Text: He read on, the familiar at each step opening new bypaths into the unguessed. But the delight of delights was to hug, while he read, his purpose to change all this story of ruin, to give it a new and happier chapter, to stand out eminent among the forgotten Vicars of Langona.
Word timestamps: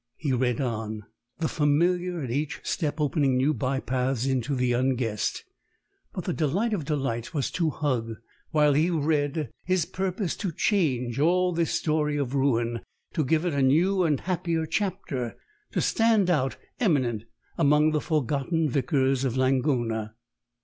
He 0.17 0.33
read 0.33 0.59
on, 0.59 1.03
the 1.37 1.47
familiar 1.47 2.23
at 2.23 2.31
each 2.31 2.59
step 2.63 2.99
opening 2.99 3.37
new 3.37 3.53
bypaths 3.53 4.25
into 4.25 4.55
the 4.55 4.73
unguessed. 4.73 5.45
But 6.11 6.23
the 6.23 6.33
delight 6.33 6.73
of 6.73 6.85
delights 6.85 7.35
was 7.35 7.51
to 7.51 7.69
hug, 7.69 8.13
while 8.49 8.73
he 8.73 8.89
read, 8.89 9.51
his 9.63 9.85
purpose 9.85 10.35
to 10.37 10.51
change 10.51 11.19
all 11.19 11.53
this 11.53 11.75
story 11.75 12.17
of 12.17 12.33
ruin, 12.33 12.81
to 13.13 13.23
give 13.23 13.45
it 13.45 13.53
a 13.53 13.61
new 13.61 14.01
and 14.03 14.21
happier 14.21 14.65
chapter, 14.65 15.37
to 15.71 15.81
stand 15.81 16.31
out 16.31 16.57
eminent 16.79 17.25
among 17.55 17.91
the 17.91 18.01
forgotten 18.01 18.67
Vicars 18.71 19.23
of 19.23 19.37
Langona. 19.37 20.15